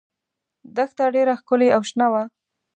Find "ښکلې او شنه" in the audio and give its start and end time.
1.39-2.07